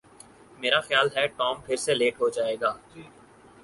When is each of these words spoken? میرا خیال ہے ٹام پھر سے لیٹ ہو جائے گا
میرا 0.59 0.79
خیال 0.81 1.07
ہے 1.15 1.25
ٹام 1.37 1.55
پھر 1.65 1.75
سے 1.85 1.93
لیٹ 1.93 2.21
ہو 2.21 2.29
جائے 2.29 2.55
گا 2.61 2.73